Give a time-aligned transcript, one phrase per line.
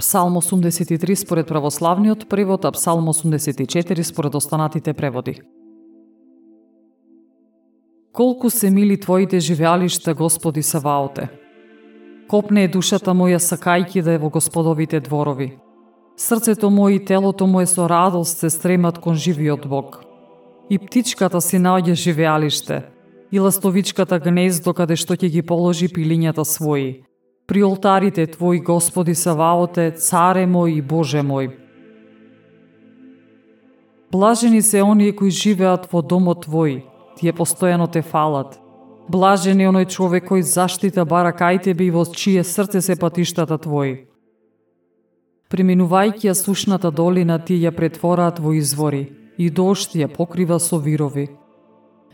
[0.00, 5.40] Псалм 83 според православниот превод, а Псалм 84 според останатите преводи.
[8.12, 11.28] Колку се мили Твоите живеалишта, Господи Саваоте!
[12.28, 15.58] Копне е душата моја сакајки да е во Господовите дворови.
[16.16, 20.00] Срцето мое и телото мое со радост се стремат кон живиот Бог.
[20.70, 22.82] И птичката си наоѓа живеалиште,
[23.32, 27.09] и ластовичката гнездо каде што ќе ги положи пилињата своји
[27.50, 31.50] при олтарите Твои, Господи Саваоте, Царе мој и Боже мој.
[34.12, 36.86] Блажени се оние кои живеат во домот Твој,
[37.18, 38.54] тие постојано те фалат.
[39.10, 43.58] Блажен е оној човек кој заштита бара кај Тебе и во чие срце се патиштата
[43.58, 44.06] Твои.
[45.50, 51.26] Преминувајќи ја сушната долина, тие ја претвораат во извори, и дошт ја покрива со вирови.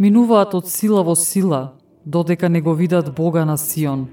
[0.00, 4.08] Минуваат од сила во сила, додека не го видат Бога на Сион.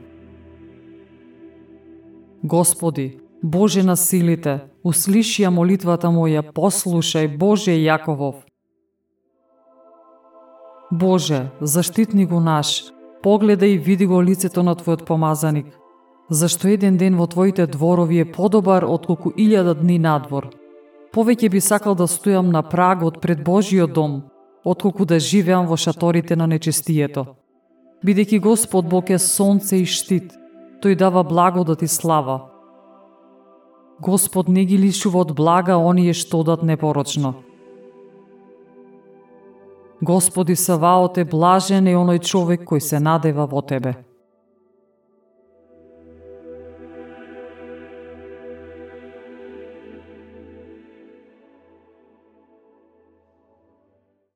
[2.43, 8.43] Господи, Боже на силите, услиши ја молитвата моја, послушај, Боже Јаковов.
[10.91, 12.91] Боже, заштитни го наш,
[13.23, 15.71] погледај и види го лицето на Твојот помазаник.
[16.29, 20.51] Зашто еден ден во Твоите дворови е подобар од колку илјада дни надвор.
[21.15, 24.23] Повеќе би сакал да стојам на прагот пред Божиот дом,
[24.65, 27.25] отколку да живеам во шаторите на нечистието.
[28.03, 30.33] Бидејќи Господ Бог е сонце и штит,
[30.83, 32.49] тој дава благодат и слава.
[34.03, 37.35] Господ не ги лишува од блага оние што одат непорочно.
[40.01, 43.95] Господи Саваот е блажен е оној човек кој се надева во Тебе.